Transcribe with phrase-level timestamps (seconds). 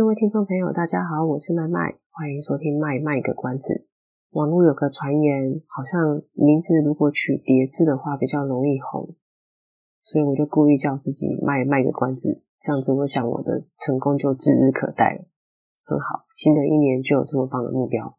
[0.00, 3.86] 各位听众朋友，大家好，我是麦麦，欢迎收听麦卖个关子。
[4.30, 9.14] 网络有个传言，好像名字如果取叠字的话比较容易红，
[10.00, 15.26] 所以我就故意叫自己麦卖个关子，这样子我想我的成功就指日可待了。
[15.84, 18.16] 很好，新的一年就有这么棒的目标。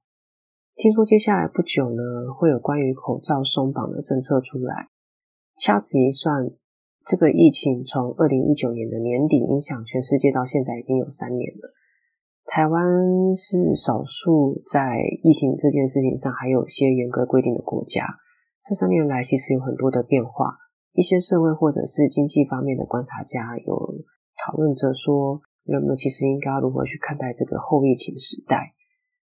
[0.75, 4.89] 听说接下来不久呢，会有关于口罩松绑的政策出来，
[5.57, 6.51] 掐指一算。
[7.05, 11.73] 这个疫情从二零一九年的年底影响全世界到现在已经有三年了。
[12.45, 18.05] 台湾是少数在疫情这件事情上还有些严格规定的国家。
[18.63, 20.57] 这三年来其实有很多的变化，
[20.93, 23.95] 一些社会或者是经济方面的观察家有
[24.37, 28.73] 讨论着说，人们其实应该要如何去看待这个后疫情时代。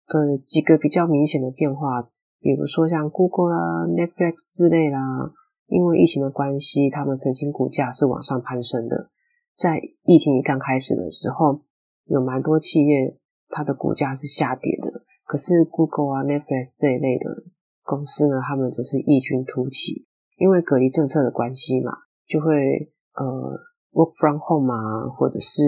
[0.08, 2.02] 呃，几个比较明显的变化，
[2.40, 5.32] 比如说像 Google 啦、Netflix 之类啦。
[5.70, 9.10] 因为疫情的关系，他们曾经股价是往上攀升的。
[9.56, 11.60] 在疫情一刚开始的时候，
[12.06, 13.16] 有蛮多企业
[13.48, 15.04] 它的股价是下跌的。
[15.24, 17.44] 可是 Google 啊、Netflix 这一类的
[17.84, 20.06] 公司呢，他们则是异军突起。
[20.36, 21.92] 因为隔离政策的关系嘛，
[22.26, 23.24] 就会呃
[23.92, 25.62] work from home 啊，或者是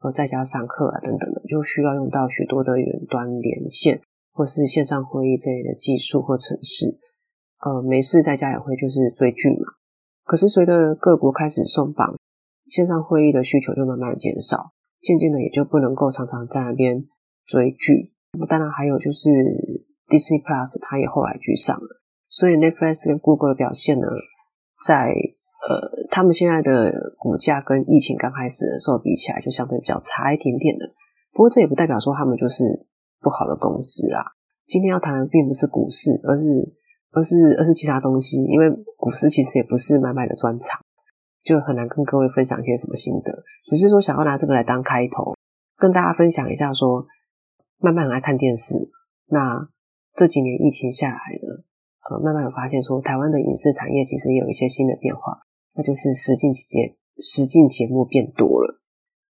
[0.00, 4.00] 呃在家上课啊等等的，就需要用到许多的远端连线
[4.32, 6.98] 或是线上会议这类的技术或程式。
[7.60, 9.74] 呃，没事在家也会就是追剧嘛。
[10.24, 12.14] 可是随着各国开始松绑，
[12.66, 17.02] 线上会议的需求就慢慢减少，渐渐的也就不能够常常在那边
[17.46, 18.14] 追剧。
[18.38, 19.28] 那当然还有就是
[20.06, 22.00] Disney Plus，它也后来居上了。
[22.28, 24.06] 所以 Netflix 跟 Google 的表现呢，
[24.86, 25.08] 在
[25.66, 30.86] 呃他们现在的股价跟疫情刚开始的时候比起来，就相对比较差一点点的。
[31.32, 32.86] 不过这也不代表说他们就是
[33.20, 34.22] 不好的公司啊。
[34.66, 36.77] 今天要谈的并不是股市，而是。
[37.12, 40.80] 而是而是其他东西，因为股市其实也不是麦麦的专长，
[41.42, 43.44] 就很难跟各位分享一些什么心得。
[43.64, 45.34] 只是说想要拿这个来当开头，
[45.76, 47.06] 跟大家分享一下说，说
[47.78, 48.90] 麦麦很爱看电视。
[49.26, 49.68] 那
[50.14, 51.64] 这几年疫情下来了，
[52.10, 55.40] 呃，麦麦有发现说，台湾的影视产业其实有一些新的变化，
[55.74, 58.80] 那就是实境节实境节目变多了。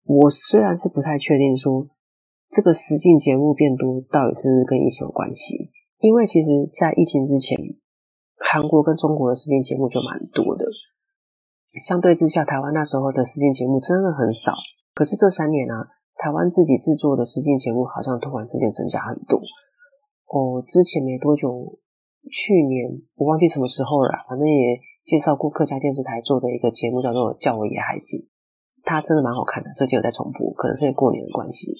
[0.05, 1.88] 我虽然是不太确定说
[2.50, 5.72] 这个实境节目变多到底是跟疫情有关系。
[6.03, 7.58] 因为其实，在疫情之前，
[8.36, 10.68] 韩国跟中国的实境节目就蛮多的。
[11.80, 14.52] 相对之下，台湾那时候的实境节目真的很少。
[14.94, 15.88] 可是这三年啊，
[16.18, 19.40] 台湾自己制作的实境节目好像突然之间增加很多。
[20.28, 21.80] 哦，之前没多久，
[22.30, 28.18] 去年我忘记什么时候了，反正也介绍过客家电视台做的一个节目，叫做《叫我野孩子》，
[28.84, 29.72] 它真的蛮好看的。
[29.72, 31.74] 最近有在重播，可能是因为过年的关系。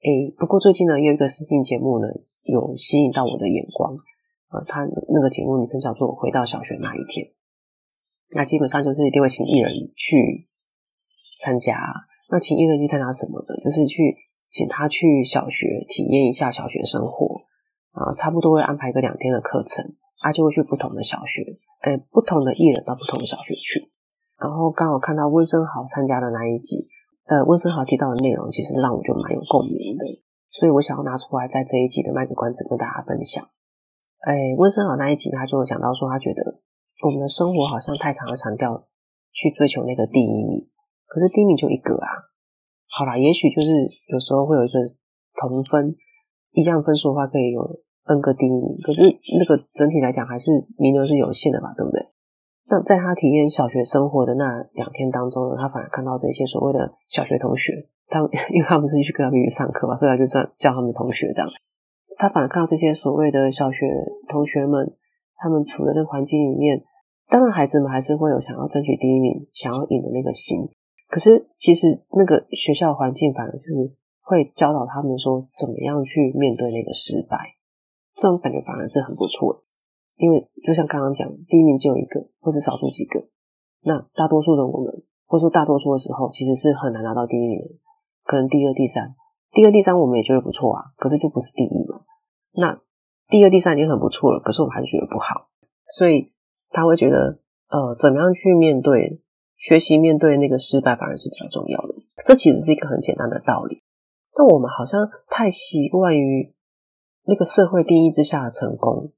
[0.00, 2.06] 诶，不过最近呢，有一个私信节目呢，
[2.44, 3.96] 有吸引到我的眼光。
[4.50, 7.26] 呃，他那个节目名称叫做《回到小学那一天》。
[8.30, 10.46] 那基本上就是一定会请艺人去
[11.40, 11.76] 参加。
[12.30, 13.56] 那请艺人去参加什么呢？
[13.64, 14.14] 就是去
[14.50, 17.42] 请他去小学体验一下小学生活。
[17.90, 19.84] 啊，差不多会安排个两天的课程，
[20.20, 21.42] 他就会去不同的小学，
[21.82, 23.90] 诶，不同的艺人到不同的小学去。
[24.38, 26.86] 然后刚好看到温昇豪参加的那一集。
[27.28, 30.04] 呃，温森豪提到的内容其实让我就蛮有共鸣的，
[30.48, 33.44] 所以我想要拿出来在这一集的卖个关子跟大家分享。
[34.20, 36.60] 哎，温森豪那一集他就讲到说，他觉得
[37.04, 38.88] 我们的生活好像太常的强调
[39.30, 40.68] 去追求那个第一名，
[41.06, 42.08] 可是第一名就一个啊。
[42.88, 43.68] 好啦，也许就是
[44.08, 44.80] 有时候会有一个
[45.36, 45.94] 同分，
[46.52, 47.60] 一样分数的话可以有
[48.04, 49.02] N 个第一名，可是
[49.38, 52.00] 那个整体来讲还是名额是有限的吧，对不对？
[52.70, 58.20] 那在他体验小学生活的那两天当中呢，他反而看到这些所谓的小学同学，他
[58.52, 61.48] 因为他们是去跟他们去上课嘛，所以他就算叫他们同学这样。
[62.18, 63.86] 他反而看到这些所谓的小学
[64.28, 64.92] 同学们，
[65.36, 66.84] 他们处的那个环境里面，
[67.28, 70.68] 当然孩子们还是会有想要争取第一名、想要赢的那个心。
[71.08, 73.72] 可是其实那个学校环境反而是
[74.20, 77.54] 会教导他们说，怎么样去面对那个失败，
[78.14, 79.60] 这种感觉反而是很不错的。
[80.18, 83.24] 因为就像刚刚讲，第一名只有一个，或是少数几个。
[83.82, 84.92] 那大多数的我们，
[85.26, 87.66] 或是说大多数的时候，其实是很难拿到第一名的。
[88.24, 89.14] 可能第二、第三，
[89.52, 92.02] 第二、第三我们也觉得不错啊，可是就不是第一嘛。
[92.54, 92.80] 那
[93.28, 95.48] 第二、第三已经很不错了，可是我们还是觉得不好。
[95.86, 96.32] 所以
[96.70, 97.38] 他会觉得，
[97.70, 99.22] 呃，怎么样去面对
[99.56, 101.94] 学习，面对那个失败，反而是比较重要的。
[102.26, 103.82] 这其实是一个很简单的道理。
[104.34, 106.54] 但我们好像太习惯于
[107.24, 109.12] 那个社会定义之下的成功，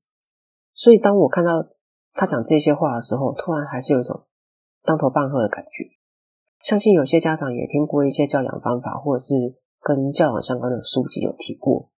[0.80, 1.68] 所以当我看到
[2.14, 4.24] 他讲这些话的时候，突然还是有一种
[4.82, 5.84] 当头棒喝的感觉。
[6.62, 9.34] 相信有些家长也听过一些教养方法，或者是
[9.82, 11.90] 跟教养相关的书籍有提过，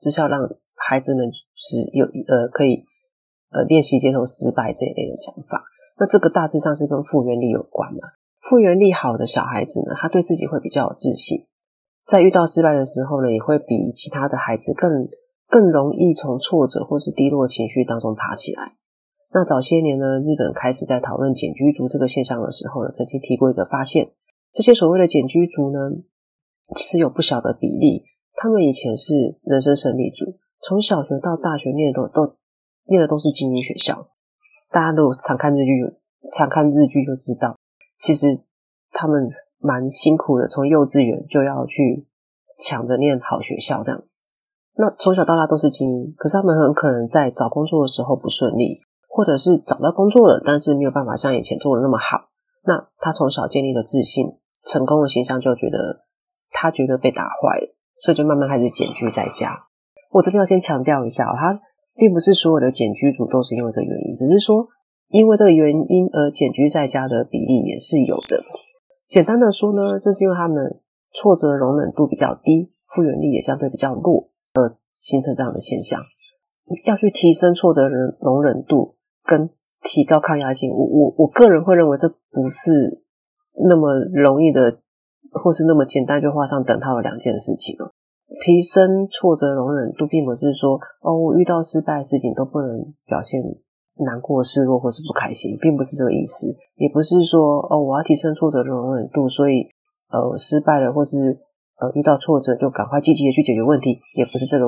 [0.00, 2.84] 就是要让孩子们是有呃可以
[3.50, 5.64] 呃练习接受失败这一类的讲法。
[5.98, 8.14] 那这个大致上是跟复原力有关嘛？
[8.48, 11.48] 复原力好的小孩子呢，他对自己会比较有自信，
[12.06, 15.08] 在遇到失败的时候呢，也会比其他的孩子更
[15.50, 18.76] 更容易从挫折或是低落情绪当中爬起来。
[19.32, 24.12] 那早些年呢，日本开始在讨论简居族这个现象的时候呢，曾经提过一个发现：
[24.52, 25.78] 这些所谓的简居族呢，
[26.76, 28.04] 其实有不小的比例，
[28.34, 32.36] 他们以前是人生胜利组，从小学到大学念的都都
[32.86, 34.08] 念的都是精英学校。
[34.70, 35.72] 大家都常看日剧，
[36.32, 37.58] 常看日剧就知道，
[37.98, 38.40] 其实
[38.92, 42.06] 他们蛮辛苦的，从幼稚园就要去
[42.58, 44.02] 抢着念好学校这样。
[44.76, 48.78] 那从小到大都是精英，可是他们很可能在找工作的时候不顺利。
[49.12, 52.30] 或者是找到工作了，但是没有办法像以前做的那么好，
[52.62, 54.24] 那他从小建立的自信、
[54.64, 56.06] 成功的形象就觉得
[56.52, 59.66] 他觉得被打坏了，所以就慢慢开始减居在家。
[60.12, 61.60] 我这边要先强调一下，他
[61.96, 64.68] 并不是所有的减居族都是因为这个原因，只是说
[65.08, 68.38] 因为这个原因而减居在家的比例也是有的。
[69.08, 70.80] 简单的说呢，就是因为他们
[71.12, 74.29] 挫折容忍度比较低，复原力也相对比较弱，
[75.00, 75.98] 形成这样的现象。
[76.86, 78.94] 要去提升挫折容容忍度。
[79.22, 79.48] 跟
[79.82, 83.04] 提高抗压性，我我我个人会认为这不是
[83.68, 84.80] 那么容易的，
[85.30, 87.92] 或是那么简单就画上等号的两件事情哦。
[88.40, 93.40] 提升挫折容忍度，并不是说哦，我遇到失败的事情都不能表现
[93.98, 96.48] 难过、失落或是不开心，并不是这个意思。
[96.76, 99.68] 也不是说哦，我要提升挫折的容忍度，所以
[100.08, 101.38] 呃失败了或是
[101.76, 104.66] 呃遇到挫折就赶快积极的去解决问题，也不是这个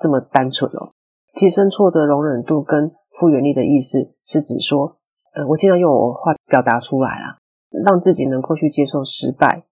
[0.00, 0.90] 这么单纯哦。
[1.34, 4.96] 提升挫折容忍度跟复原力的意思是指说，
[5.34, 7.38] 呃，我尽量用我话表达出来啦，
[7.84, 9.64] 让自己能够去接受失败，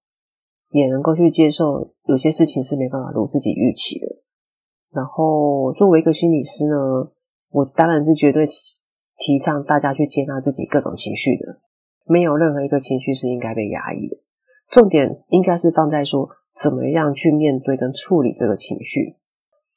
[0.71, 4.07] 也能够去接受有些事情是没办法如自己预期的。
[4.91, 7.11] 然后，作为一个心理师呢，
[7.51, 8.47] 我当然是绝对
[9.19, 11.59] 提倡大家去接纳自己各种情绪的，
[12.07, 14.17] 没有任何一个情绪是应该被压抑的。
[14.71, 19.17] 重点应该是放在说，怎么样去面对跟处理这个情绪，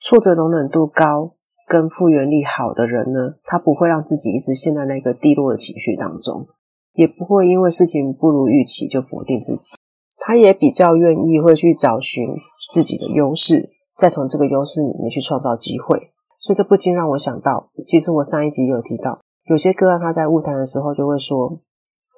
[0.02, 1.36] 挫折容忍度高。
[1.68, 6.46] 跟复原力好的人呢，他不会让自己一直陷在那个低落的情绪当中，
[6.92, 9.78] 也不会因为事情不如预期就否定自己。
[10.18, 12.28] 他也比较愿意会去找寻
[12.74, 16.12] 自己的优势，再从这个优势里面去创造机会。
[16.38, 21.62] 所以这不禁让我想到，其实我上一集有提到，有些个案他在晤谈的时候就会说：“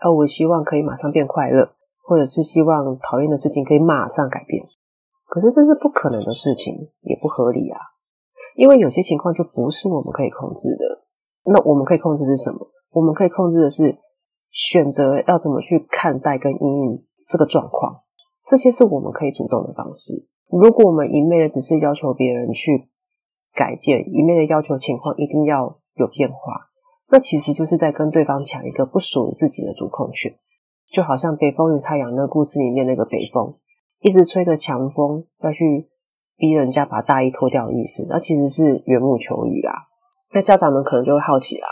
[0.04, 4.64] 哦，我希望可以马上变快乐，或者是希望讨厌的事情可以马上改变。”
[5.34, 7.80] 可是这是不可能的事情，也不合理啊。
[8.56, 10.86] 因为有些情况就不是我们可以控制的，
[11.46, 12.70] 那我们可以控制是什么？
[12.92, 13.98] 我们可以控制的是
[14.52, 18.02] 选择要怎么去看待跟因应这个状况，
[18.46, 20.28] 这些是我们可以主动的方式。
[20.52, 22.92] 如果我们一昧的只是要求别人去
[23.56, 26.70] 改变，一昧的要求情况一定要有变化，
[27.10, 30.32] 那其实就是在跟对方抢一个不属于自己的主控权。
[30.86, 33.52] 就好像《北风与太阳》那个故事里面那个北风，
[34.04, 35.90] 一直吹着强风要去。
[36.36, 39.74] 逼人家把大衣脱掉的意思，那其实是缘木求鱼啊。
[40.34, 41.68] 那家长们可能就会好奇啦，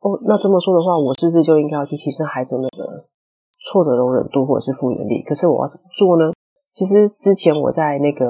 [0.00, 2.86] 哦，那这么说的话，我是不是就应该要去提升孩子们的
[3.66, 5.22] 挫折容忍度或者是复原力？
[5.24, 6.32] 可是我要怎么做呢？
[6.72, 8.28] 其实之前我在那个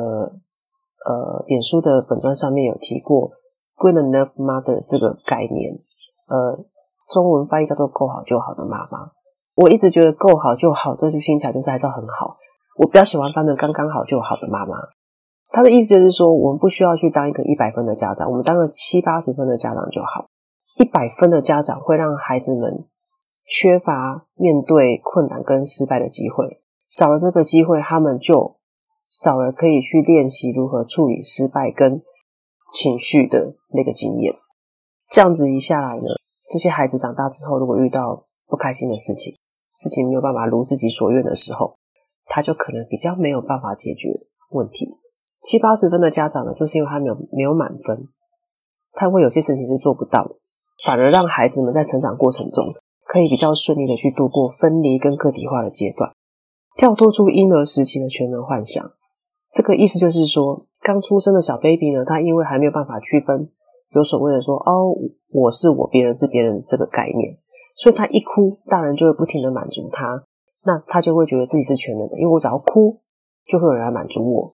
[1.05, 3.31] 呃脸书的本专上面有提过
[3.77, 5.73] “good enough mother” 这个概念，
[6.27, 6.65] 呃，
[7.13, 8.99] 中文翻译叫做“够好就好的妈妈”。
[9.55, 12.39] 我一直觉得“够好就好”这句听起来就是还是很好，
[12.77, 14.77] 我比较喜欢翻的“刚刚好就好的妈妈”。
[15.51, 20.27] 他的意思就是说，我们不需要去当一个一百分的家长，我们当个七八十分的家长就好。
[20.79, 22.85] 一百分的家长会让孩子们
[23.49, 28.57] 缺乏面对困难跟失败的机会，少了这个机会，他们就
[29.09, 32.03] 少了可以去练习如何处理失败跟
[32.75, 34.35] 情绪的那个经验。
[35.09, 36.09] 这样子一下来呢，
[36.51, 39.33] 这些孩子长大之后，如果遇到不开心的事情，
[39.69, 41.79] 事情没有办法如自己所愿的时候，
[42.27, 44.09] 他就可能比较没有办法解决
[44.51, 44.89] 问题。
[45.43, 48.09] 七八十分的家长呢，就是因为他没有没有满分，
[48.93, 50.35] 他会有些事情是做不到的，
[50.85, 52.65] 反而让孩子们在成长过程中
[53.05, 56.13] 可以比较顺利的去度过分离跟个体化的阶段，
[56.77, 58.91] 跳脱出婴儿时期的全能幻想。
[59.53, 63.49] 这个意思就是说，刚出生的小 baby 呢，他因为还没有办法区分
[63.95, 64.93] 有所谓的说哦，
[65.31, 67.39] 我是我，别人是别人这个概念，
[67.77, 70.25] 所以他一哭，大人就会不停的满足他，
[70.67, 72.99] 那他就会觉得自己是全能的，因为我只要哭，
[73.47, 74.53] 就会有人来满足我。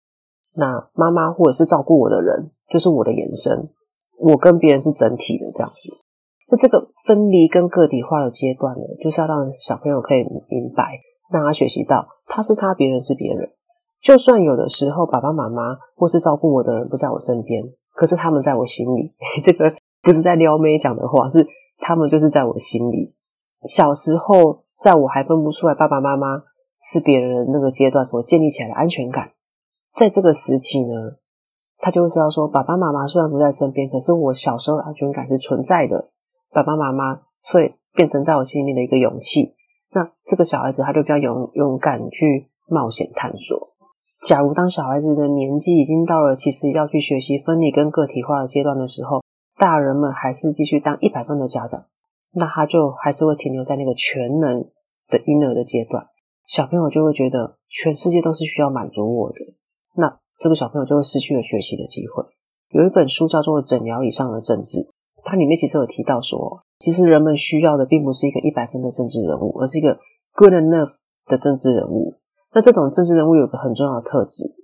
[0.56, 3.70] 那妈妈或者是照顾我的人，就是我的延伸，
[4.18, 5.92] 我跟别人是整体的这样子。
[6.50, 10.98] 那这个分离跟个体化的阶段呢，就是要让小朋友可以明白，
[11.32, 13.48] 让他学习到他是他，别人是别人。
[14.02, 17.62] 就算有的时候爸爸妈妈或是照顾我的人不在我身边，
[17.94, 19.12] 可是他们在我心里。
[19.44, 21.46] 这个不是在撩妹讲的话，是
[21.78, 23.14] 他们就是在我心里。
[23.62, 26.42] 小时候，在我还分不出来爸爸妈妈
[26.80, 29.32] 是别人那个阶段所建立起来的安全感，
[29.94, 31.18] 在这个时期呢，
[31.76, 36.08] 他就会知道说，爸爸妈妈虽然不在身边，可是我小时候的安全感是存在的。
[36.50, 37.20] 爸爸妈妈
[37.52, 39.54] 会变成在我心里面的一个勇气。
[39.92, 43.68] 那这个小孩子他就比较勇勇敢去冒险探索。
[44.26, 49.22] 假如当小孩子的年纪已经到了，其实要去学习分离跟个体化的阶段的时候，
[49.58, 51.84] 大人们还是继续当一百分的家长，
[52.32, 54.64] 那他就还是会停留在那个全能
[55.08, 56.06] 的婴儿的阶段。
[56.46, 59.36] 小朋友就会觉得全世界都是需要满足我的，
[59.96, 62.24] 那这个小朋友就会失去了学习的机会。
[62.70, 64.78] 有一本书叫做《诊疗以上的政治》，
[65.24, 69.98] 它里面其实有提到说，其实人们需要的并不是一个一百分的政治人物，而是一个
[70.34, 70.90] good enough
[71.26, 72.14] 的政治人物。
[72.52, 74.54] 那这种政治人物有个很重要的特质，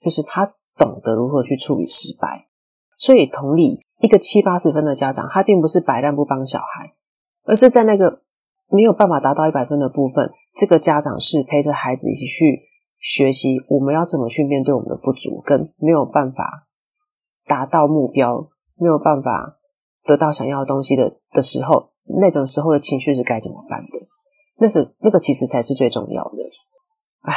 [0.00, 0.46] 就是他
[0.76, 2.46] 懂得如何去处理失败。
[2.96, 6.94] 所以同理，一个七八十分的家长，他并不是摆烂不帮小孩，
[7.48, 8.22] 而是在那个
[8.68, 12.60] 没有办法达到一百分的部分，这个家长是陪着孩子一起去
[13.00, 16.64] 学习，我们要怎么去面对我们的不足，跟没有办法
[17.46, 19.56] 达到目标，没有办法
[20.04, 21.90] 得到想要的东西的的时候，
[22.20, 24.06] 那种时候的情绪是该怎么办的？
[24.58, 26.36] 那是那个其实才是最重要的。
[27.22, 27.32] 啊，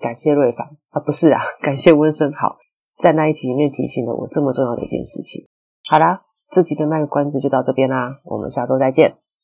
[0.00, 2.56] 感谢瑞凡啊，不是啊， 感谢温生好，
[2.98, 5.46] 在那一集里面提醒了我这么重要的一件事情。
[5.88, 9.14] 好啦，这集的卖个关子就到这边啦，我们下周再见，